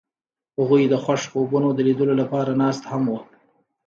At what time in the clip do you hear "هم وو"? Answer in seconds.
2.91-3.19